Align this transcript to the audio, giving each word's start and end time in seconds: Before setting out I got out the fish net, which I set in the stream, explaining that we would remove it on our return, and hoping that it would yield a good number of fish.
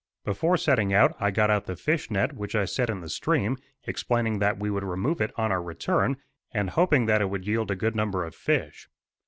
Before 0.25 0.57
setting 0.57 0.91
out 0.91 1.15
I 1.19 1.29
got 1.29 1.51
out 1.51 1.65
the 1.67 1.75
fish 1.75 2.09
net, 2.09 2.33
which 2.33 2.55
I 2.55 2.65
set 2.65 2.89
in 2.89 3.01
the 3.01 3.07
stream, 3.07 3.57
explaining 3.83 4.39
that 4.39 4.57
we 4.57 4.71
would 4.71 4.83
remove 4.83 5.21
it 5.21 5.29
on 5.37 5.51
our 5.51 5.61
return, 5.61 6.17
and 6.51 6.71
hoping 6.71 7.05
that 7.05 7.21
it 7.21 7.29
would 7.29 7.45
yield 7.45 7.69
a 7.69 7.75
good 7.75 7.95
number 7.95 8.25
of 8.25 8.33
fish. 8.33 8.89